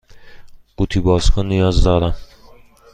قوطی 0.77 0.99
باز 0.99 1.31
کن 1.31 1.45
نیاز 1.45 1.83
دارم. 1.83 2.13